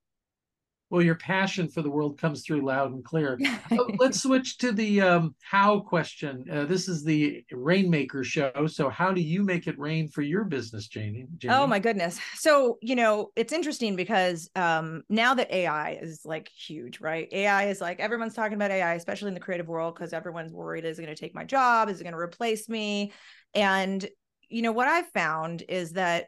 well, 0.93 1.01
your 1.01 1.15
passion 1.15 1.67
for 1.67 1.81
the 1.81 1.89
world 1.89 2.19
comes 2.19 2.45
through 2.45 2.61
loud 2.61 2.91
and 2.91 3.03
clear. 3.03 3.39
Let's 3.97 4.21
switch 4.21 4.59
to 4.59 4.71
the 4.71 5.01
um, 5.01 5.33
how 5.41 5.79
question. 5.79 6.45
Uh, 6.49 6.65
this 6.65 6.87
is 6.87 7.03
the 7.03 7.43
Rainmaker 7.51 8.23
show. 8.23 8.67
So, 8.67 8.89
how 8.89 9.11
do 9.11 9.19
you 9.19 9.41
make 9.41 9.65
it 9.65 9.79
rain 9.79 10.07
for 10.07 10.21
your 10.21 10.43
business, 10.43 10.87
Janie? 10.87 11.25
Janie? 11.39 11.55
Oh 11.55 11.65
my 11.65 11.79
goodness. 11.79 12.19
So, 12.35 12.77
you 12.79 12.95
know, 12.95 13.31
it's 13.35 13.51
interesting 13.51 13.95
because 13.95 14.51
um, 14.55 15.01
now 15.09 15.33
that 15.33 15.51
AI 15.51 15.97
is 15.99 16.21
like 16.25 16.47
huge, 16.49 17.01
right? 17.01 17.27
AI 17.31 17.69
is 17.69 17.81
like 17.81 17.99
everyone's 17.99 18.35
talking 18.35 18.53
about 18.53 18.69
AI, 18.69 18.93
especially 18.93 19.29
in 19.29 19.33
the 19.33 19.39
creative 19.39 19.67
world, 19.67 19.95
because 19.95 20.13
everyone's 20.13 20.53
worried 20.53 20.85
is 20.85 20.99
it 20.99 21.01
going 21.01 21.15
to 21.15 21.19
take 21.19 21.33
my 21.33 21.43
job? 21.43 21.89
Is 21.89 22.01
it 22.01 22.03
going 22.03 22.13
to 22.13 22.19
replace 22.19 22.69
me? 22.69 23.13
And 23.55 24.07
you 24.47 24.61
know 24.61 24.71
what 24.71 24.87
I've 24.87 25.07
found 25.07 25.63
is 25.67 25.93
that 25.93 26.27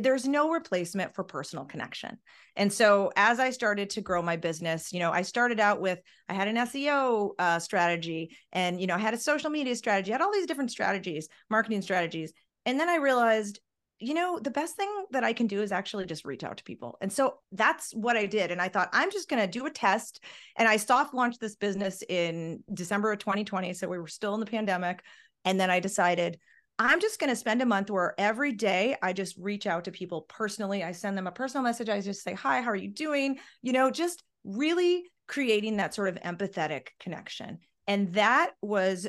there's 0.00 0.26
no 0.26 0.50
replacement 0.50 1.14
for 1.14 1.24
personal 1.24 1.64
connection. 1.64 2.18
And 2.56 2.72
so 2.72 3.12
as 3.16 3.38
I 3.38 3.50
started 3.50 3.90
to 3.90 4.00
grow 4.00 4.22
my 4.22 4.36
business, 4.36 4.92
you 4.92 5.00
know, 5.00 5.10
I 5.10 5.22
started 5.22 5.60
out 5.60 5.80
with 5.80 6.00
I 6.28 6.34
had 6.34 6.48
an 6.48 6.56
SEO 6.56 7.30
uh, 7.38 7.58
strategy 7.58 8.36
and 8.52 8.80
you 8.80 8.86
know, 8.86 8.94
I 8.94 8.98
had 8.98 9.14
a 9.14 9.18
social 9.18 9.50
media 9.50 9.76
strategy, 9.76 10.12
I 10.12 10.14
had 10.14 10.22
all 10.22 10.32
these 10.32 10.46
different 10.46 10.70
strategies, 10.70 11.28
marketing 11.50 11.82
strategies. 11.82 12.32
And 12.64 12.78
then 12.78 12.88
I 12.88 12.96
realized, 12.96 13.60
you 13.98 14.14
know, 14.14 14.38
the 14.38 14.50
best 14.50 14.76
thing 14.76 14.90
that 15.10 15.24
I 15.24 15.32
can 15.32 15.46
do 15.46 15.62
is 15.62 15.72
actually 15.72 16.06
just 16.06 16.24
reach 16.24 16.42
out 16.42 16.56
to 16.56 16.64
people. 16.64 16.96
And 17.00 17.12
so 17.12 17.38
that's 17.52 17.92
what 17.92 18.16
I 18.16 18.26
did. 18.26 18.50
And 18.50 18.60
I 18.60 18.68
thought, 18.68 18.90
I'm 18.92 19.10
just 19.10 19.28
going 19.28 19.42
to 19.42 19.46
do 19.46 19.66
a 19.66 19.70
test. 19.70 20.22
And 20.56 20.66
I 20.66 20.76
soft 20.76 21.14
launched 21.14 21.40
this 21.40 21.54
business 21.54 22.02
in 22.08 22.64
December 22.72 23.12
of 23.12 23.20
2020. 23.20 23.74
So 23.74 23.88
we 23.88 23.98
were 23.98 24.08
still 24.08 24.34
in 24.34 24.40
the 24.40 24.46
pandemic. 24.46 25.02
And 25.44 25.58
then 25.58 25.70
I 25.70 25.80
decided, 25.80 26.38
I'm 26.82 27.00
just 27.00 27.20
going 27.20 27.30
to 27.30 27.36
spend 27.36 27.62
a 27.62 27.66
month 27.66 27.90
where 27.90 28.14
every 28.18 28.52
day 28.52 28.96
I 29.02 29.12
just 29.12 29.36
reach 29.38 29.66
out 29.66 29.84
to 29.84 29.92
people 29.92 30.22
personally. 30.22 30.82
I 30.82 30.92
send 30.92 31.16
them 31.16 31.28
a 31.28 31.32
personal 31.32 31.62
message. 31.62 31.88
I 31.88 32.00
just 32.00 32.24
say, 32.24 32.34
Hi, 32.34 32.60
how 32.60 32.70
are 32.70 32.76
you 32.76 32.88
doing? 32.88 33.38
You 33.62 33.72
know, 33.72 33.90
just 33.90 34.22
really 34.44 35.04
creating 35.28 35.76
that 35.76 35.94
sort 35.94 36.08
of 36.08 36.16
empathetic 36.16 36.88
connection. 36.98 37.58
And 37.86 38.12
that 38.14 38.50
was 38.60 39.06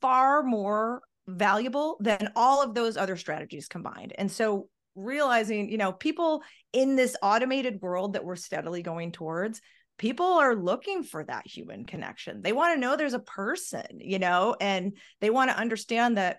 far 0.00 0.42
more 0.42 1.02
valuable 1.28 1.96
than 2.00 2.30
all 2.34 2.62
of 2.62 2.74
those 2.74 2.96
other 2.96 3.16
strategies 3.16 3.68
combined. 3.68 4.12
And 4.18 4.30
so 4.30 4.68
realizing, 4.96 5.70
you 5.70 5.78
know, 5.78 5.92
people 5.92 6.42
in 6.72 6.96
this 6.96 7.16
automated 7.22 7.80
world 7.80 8.14
that 8.14 8.24
we're 8.24 8.36
steadily 8.36 8.82
going 8.82 9.12
towards, 9.12 9.60
people 9.96 10.26
are 10.26 10.56
looking 10.56 11.04
for 11.04 11.22
that 11.24 11.46
human 11.46 11.84
connection. 11.84 12.42
They 12.42 12.52
want 12.52 12.74
to 12.74 12.80
know 12.80 12.96
there's 12.96 13.14
a 13.14 13.20
person, 13.20 14.00
you 14.00 14.18
know, 14.18 14.56
and 14.60 14.96
they 15.20 15.30
want 15.30 15.50
to 15.50 15.56
understand 15.56 16.16
that 16.16 16.38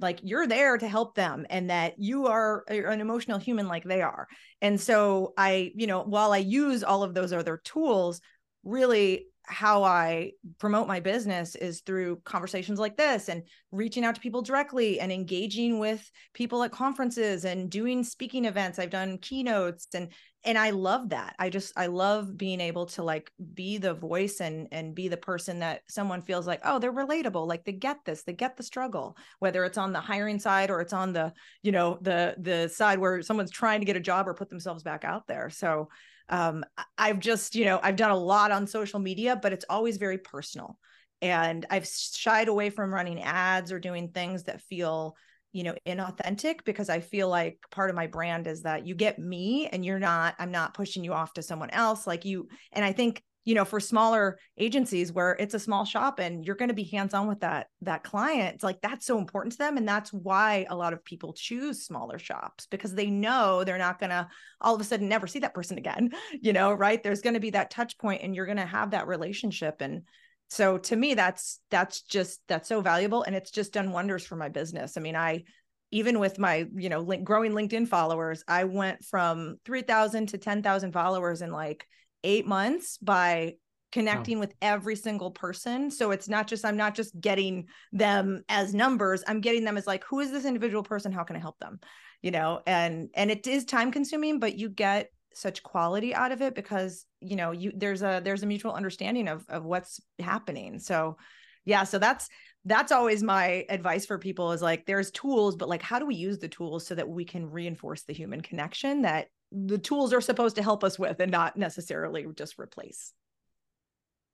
like 0.00 0.20
you're 0.22 0.46
there 0.46 0.78
to 0.78 0.88
help 0.88 1.14
them 1.14 1.46
and 1.50 1.70
that 1.70 1.94
you 1.98 2.26
are 2.26 2.64
uh, 2.70 2.74
an 2.74 3.00
emotional 3.00 3.38
human 3.38 3.68
like 3.68 3.84
they 3.84 4.02
are. 4.02 4.28
And 4.60 4.80
so 4.80 5.34
i 5.36 5.72
you 5.74 5.86
know 5.86 6.02
while 6.02 6.32
i 6.32 6.38
use 6.38 6.82
all 6.82 7.02
of 7.02 7.14
those 7.14 7.32
other 7.32 7.60
tools 7.64 8.20
really 8.64 9.26
how 9.48 9.82
I 9.82 10.32
promote 10.58 10.86
my 10.86 11.00
business 11.00 11.54
is 11.54 11.80
through 11.80 12.20
conversations 12.24 12.78
like 12.78 12.96
this 12.96 13.28
and 13.28 13.42
reaching 13.72 14.04
out 14.04 14.14
to 14.14 14.20
people 14.20 14.42
directly 14.42 15.00
and 15.00 15.10
engaging 15.10 15.78
with 15.78 16.10
people 16.34 16.62
at 16.62 16.70
conferences 16.70 17.44
and 17.44 17.70
doing 17.70 18.04
speaking 18.04 18.44
events. 18.44 18.78
I've 18.78 18.90
done 18.90 19.18
keynotes 19.18 19.88
and 19.94 20.12
and 20.44 20.56
I 20.56 20.70
love 20.70 21.08
that. 21.08 21.34
I 21.38 21.50
just 21.50 21.72
I 21.76 21.86
love 21.86 22.36
being 22.36 22.60
able 22.60 22.86
to 22.86 23.02
like 23.02 23.30
be 23.54 23.78
the 23.78 23.94
voice 23.94 24.40
and 24.40 24.68
and 24.70 24.94
be 24.94 25.08
the 25.08 25.16
person 25.16 25.58
that 25.60 25.82
someone 25.88 26.22
feels 26.22 26.46
like, 26.46 26.60
"Oh, 26.64 26.78
they're 26.78 26.92
relatable. 26.92 27.46
Like 27.46 27.64
they 27.64 27.72
get 27.72 28.04
this. 28.04 28.22
They 28.22 28.34
get 28.34 28.56
the 28.56 28.62
struggle." 28.62 29.16
Whether 29.40 29.64
it's 29.64 29.78
on 29.78 29.92
the 29.92 30.00
hiring 30.00 30.38
side 30.38 30.70
or 30.70 30.80
it's 30.80 30.92
on 30.92 31.12
the, 31.12 31.32
you 31.62 31.72
know, 31.72 31.98
the 32.02 32.36
the 32.38 32.68
side 32.68 32.98
where 33.00 33.20
someone's 33.22 33.50
trying 33.50 33.80
to 33.80 33.86
get 33.86 33.96
a 33.96 34.00
job 34.00 34.28
or 34.28 34.34
put 34.34 34.48
themselves 34.48 34.82
back 34.84 35.04
out 35.04 35.26
there. 35.26 35.50
So 35.50 35.88
um, 36.28 36.64
I've 36.96 37.18
just, 37.18 37.54
you 37.54 37.64
know, 37.64 37.80
I've 37.82 37.96
done 37.96 38.10
a 38.10 38.16
lot 38.16 38.50
on 38.50 38.66
social 38.66 39.00
media, 39.00 39.36
but 39.36 39.52
it's 39.52 39.64
always 39.68 39.96
very 39.96 40.18
personal. 40.18 40.78
And 41.20 41.66
I've 41.70 41.86
shied 41.86 42.48
away 42.48 42.70
from 42.70 42.94
running 42.94 43.22
ads 43.22 43.72
or 43.72 43.80
doing 43.80 44.10
things 44.10 44.44
that 44.44 44.62
feel, 44.62 45.16
you 45.52 45.64
know, 45.64 45.74
inauthentic 45.86 46.64
because 46.64 46.88
I 46.88 47.00
feel 47.00 47.28
like 47.28 47.58
part 47.70 47.90
of 47.90 47.96
my 47.96 48.06
brand 48.06 48.46
is 48.46 48.62
that 48.62 48.86
you 48.86 48.94
get 48.94 49.18
me 49.18 49.66
and 49.66 49.84
you're 49.84 49.98
not, 49.98 50.34
I'm 50.38 50.52
not 50.52 50.74
pushing 50.74 51.02
you 51.02 51.12
off 51.12 51.32
to 51.34 51.42
someone 51.42 51.70
else. 51.70 52.06
Like 52.06 52.24
you, 52.24 52.48
and 52.72 52.84
I 52.84 52.92
think 52.92 53.22
you 53.48 53.54
know 53.54 53.64
for 53.64 53.80
smaller 53.80 54.38
agencies 54.58 55.10
where 55.10 55.34
it's 55.40 55.54
a 55.54 55.58
small 55.58 55.86
shop 55.86 56.18
and 56.18 56.44
you're 56.44 56.54
going 56.54 56.68
to 56.68 56.74
be 56.74 56.84
hands 56.84 57.14
on 57.14 57.26
with 57.26 57.40
that 57.40 57.68
that 57.80 58.04
client 58.04 58.54
it's 58.54 58.62
like 58.62 58.78
that's 58.82 59.06
so 59.06 59.16
important 59.16 59.52
to 59.52 59.58
them. 59.58 59.78
And 59.78 59.88
that's 59.88 60.12
why 60.12 60.66
a 60.68 60.76
lot 60.76 60.92
of 60.92 61.02
people 61.02 61.32
choose 61.32 61.82
smaller 61.82 62.18
shops 62.18 62.66
because 62.66 62.94
they 62.94 63.06
know 63.06 63.64
they're 63.64 63.78
not 63.78 63.98
going 63.98 64.10
to 64.10 64.28
all 64.60 64.74
of 64.74 64.82
a 64.82 64.84
sudden 64.84 65.08
never 65.08 65.26
see 65.26 65.38
that 65.38 65.54
person 65.54 65.78
again 65.78 66.10
you 66.42 66.52
know 66.52 66.74
right? 66.74 67.02
There's 67.02 67.22
going 67.22 67.34
to 67.34 67.40
be 67.40 67.48
that 67.50 67.70
touch 67.70 67.96
point 67.96 68.20
and 68.22 68.36
you're 68.36 68.44
going 68.44 68.58
to 68.58 68.66
have 68.66 68.90
that 68.90 69.08
relationship. 69.08 69.80
And 69.80 70.02
so 70.50 70.76
to 70.76 70.94
me 70.94 71.14
that's 71.14 71.60
that's 71.70 72.02
just 72.02 72.42
that's 72.48 72.68
so 72.68 72.82
valuable 72.82 73.22
and 73.22 73.34
it's 73.34 73.50
just 73.50 73.72
done 73.72 73.92
wonders 73.92 74.26
for 74.26 74.36
my 74.36 74.50
business. 74.50 74.98
I 74.98 75.00
mean 75.00 75.16
i 75.16 75.44
even 75.90 76.18
with 76.18 76.38
my 76.38 76.66
you 76.76 76.90
know 76.90 77.00
link, 77.00 77.24
growing 77.24 77.52
linkedin 77.52 77.88
followers 77.88 78.44
i 78.46 78.64
went 78.64 79.02
from 79.06 79.56
3000 79.64 80.26
to 80.26 80.36
10000 80.36 80.92
followers 80.92 81.40
in 81.40 81.50
like 81.50 81.86
eight 82.24 82.46
months 82.46 82.98
by 82.98 83.54
connecting 83.92 84.36
oh. 84.36 84.40
with 84.40 84.54
every 84.60 84.96
single 84.96 85.30
person. 85.30 85.90
So 85.90 86.10
it's 86.10 86.28
not 86.28 86.46
just 86.46 86.64
i'm 86.64 86.76
not 86.76 86.94
just 86.94 87.18
getting 87.20 87.66
them 87.92 88.42
as 88.48 88.74
numbers. 88.74 89.22
I'm 89.26 89.40
getting 89.40 89.64
them 89.64 89.76
as 89.76 89.86
like 89.86 90.04
who 90.04 90.20
is 90.20 90.30
this 90.30 90.44
individual 90.44 90.82
person? 90.82 91.12
How 91.12 91.24
can 91.24 91.36
i 91.36 91.40
help 91.40 91.58
them? 91.58 91.80
You 92.22 92.30
know 92.30 92.60
and 92.66 93.08
and 93.14 93.30
it 93.30 93.46
is 93.46 93.64
time 93.64 93.92
consuming 93.92 94.40
but 94.40 94.58
you 94.58 94.68
get 94.68 95.10
such 95.34 95.62
quality 95.62 96.14
out 96.14 96.32
of 96.32 96.42
it 96.42 96.54
because 96.54 97.06
you 97.20 97.36
know 97.36 97.52
you 97.52 97.72
there's 97.74 98.02
a 98.02 98.20
there's 98.24 98.42
a 98.42 98.46
mutual 98.46 98.72
understanding 98.72 99.28
of 99.28 99.44
of 99.48 99.64
what's 99.64 100.00
happening. 100.18 100.78
So 100.78 101.16
yeah 101.64 101.84
so 101.84 101.98
that's 101.98 102.28
that's 102.64 102.92
always 102.92 103.22
my 103.22 103.64
advice 103.68 104.04
for 104.04 104.18
people 104.18 104.52
is 104.52 104.60
like 104.60 104.84
there's 104.84 105.10
tools 105.10 105.56
but 105.56 105.68
like 105.68 105.82
how 105.82 105.98
do 105.98 106.06
we 106.06 106.14
use 106.14 106.38
the 106.38 106.48
tools 106.48 106.86
so 106.86 106.94
that 106.94 107.08
we 107.08 107.24
can 107.24 107.48
reinforce 107.48 108.02
the 108.02 108.12
human 108.12 108.40
connection 108.40 109.02
that 109.02 109.28
the 109.50 109.78
tools 109.78 110.12
are 110.12 110.20
supposed 110.20 110.56
to 110.56 110.62
help 110.62 110.84
us 110.84 110.98
with 110.98 111.20
and 111.20 111.30
not 111.30 111.56
necessarily 111.56 112.26
just 112.36 112.58
replace. 112.58 113.12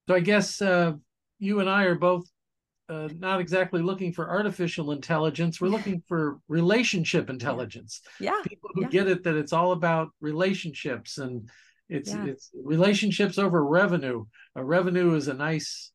So 0.09 0.14
I 0.14 0.21
guess 0.21 0.61
uh, 0.61 0.92
you 1.38 1.61
and 1.61 1.71
I 1.71 1.85
are 1.85 1.94
both 1.94 2.25
uh, 2.88 3.09
not 3.18 3.40
exactly 3.40 3.80
looking 3.80 4.12
for 4.12 4.28
artificial 4.28 4.92
intelligence. 4.92 5.61
We're 5.61 5.68
looking 5.68 6.02
for 6.09 6.38
relationship 6.49 7.30
intelligence. 7.30 8.02
Yeah. 8.21 8.40
People 8.47 8.71
who 8.75 8.83
yeah. 8.83 8.88
get 8.88 9.09
it 9.09 9.25
that 9.25 9.37
it's 9.37 9.52
all 9.52 9.73
about 9.73 10.09
relationships 10.21 11.18
and 11.18 11.49
it's 11.88 12.11
yeah. 12.11 12.26
it's 12.26 12.50
relationships 12.62 13.38
over 13.38 13.64
revenue. 13.64 14.25
A 14.56 14.64
revenue 14.64 15.14
is 15.14 15.28
a 15.28 15.35
nice 15.35 15.92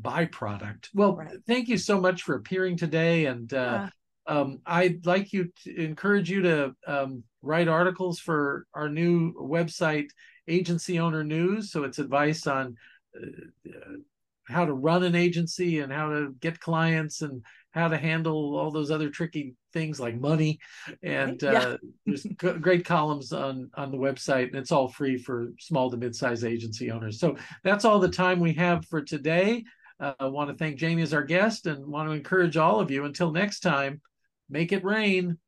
byproduct. 0.00 0.88
Well, 0.94 1.16
right. 1.16 1.36
thank 1.46 1.68
you 1.68 1.76
so 1.76 2.00
much 2.00 2.22
for 2.22 2.34
appearing 2.34 2.76
today 2.76 3.26
and 3.26 3.52
uh, 3.52 3.88
um, 4.26 4.60
I'd 4.64 5.04
like 5.06 5.32
you 5.32 5.50
to 5.64 5.84
encourage 5.84 6.30
you 6.30 6.42
to 6.42 6.74
um, 6.86 7.24
write 7.42 7.68
articles 7.68 8.18
for 8.18 8.66
our 8.74 8.88
new 8.88 9.34
website, 9.34 10.08
Agency 10.48 10.98
Owner 10.98 11.24
News. 11.24 11.70
So 11.72 11.84
it's 11.84 11.98
advice 11.98 12.46
on 12.46 12.76
uh, 13.16 13.78
how 14.48 14.64
to 14.64 14.72
run 14.72 15.02
an 15.02 15.14
agency 15.14 15.80
and 15.80 15.92
how 15.92 16.10
to 16.10 16.34
get 16.40 16.60
clients 16.60 17.22
and 17.22 17.44
how 17.72 17.88
to 17.88 17.96
handle 17.96 18.56
all 18.56 18.70
those 18.70 18.90
other 18.90 19.08
tricky 19.08 19.54
things 19.72 19.98
like 19.98 20.20
money. 20.20 20.58
And 21.02 21.40
yeah. 21.42 21.52
uh, 21.52 21.76
there's 22.06 22.26
great 22.60 22.84
columns 22.84 23.32
on 23.32 23.70
on 23.74 23.90
the 23.90 23.98
website, 23.98 24.48
and 24.48 24.56
it's 24.56 24.72
all 24.72 24.88
free 24.88 25.16
for 25.16 25.48
small 25.58 25.90
to 25.90 25.96
mid-sized 25.96 26.44
agency 26.44 26.90
owners. 26.90 27.18
So 27.18 27.36
that's 27.64 27.84
all 27.84 27.98
the 27.98 28.08
time 28.08 28.40
we 28.40 28.52
have 28.54 28.86
for 28.86 29.02
today. 29.02 29.64
Uh, 29.98 30.14
I 30.18 30.26
want 30.26 30.50
to 30.50 30.56
thank 30.56 30.76
Jamie 30.78 31.02
as 31.02 31.14
our 31.14 31.22
guest 31.24 31.66
and 31.66 31.86
want 31.86 32.08
to 32.08 32.14
encourage 32.14 32.56
all 32.56 32.80
of 32.80 32.90
you 32.90 33.04
until 33.04 33.30
next 33.30 33.60
time 33.60 34.00
make 34.50 34.72
it 34.72 34.84
rain. 34.84 35.38